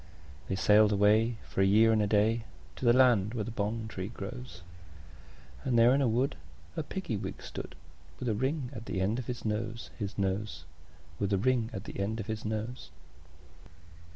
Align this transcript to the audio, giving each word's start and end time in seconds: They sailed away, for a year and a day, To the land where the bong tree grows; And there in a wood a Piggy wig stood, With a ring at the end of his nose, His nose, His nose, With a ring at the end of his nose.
They 0.47 0.55
sailed 0.55 0.91
away, 0.91 1.35
for 1.47 1.61
a 1.61 1.63
year 1.63 1.91
and 1.91 2.01
a 2.01 2.07
day, 2.07 2.45
To 2.77 2.85
the 2.85 2.91
land 2.91 3.35
where 3.35 3.43
the 3.43 3.51
bong 3.51 3.87
tree 3.87 4.07
grows; 4.07 4.63
And 5.63 5.77
there 5.77 5.93
in 5.93 6.01
a 6.01 6.07
wood 6.07 6.35
a 6.75 6.81
Piggy 6.81 7.15
wig 7.15 7.39
stood, 7.43 7.75
With 8.19 8.27
a 8.27 8.33
ring 8.33 8.71
at 8.73 8.87
the 8.87 8.99
end 8.99 9.19
of 9.19 9.27
his 9.27 9.45
nose, 9.45 9.91
His 9.99 10.17
nose, 10.17 10.17
His 10.17 10.17
nose, 10.49 10.63
With 11.19 11.33
a 11.33 11.37
ring 11.37 11.69
at 11.71 11.83
the 11.83 11.99
end 11.99 12.19
of 12.19 12.25
his 12.25 12.43
nose. 12.43 12.89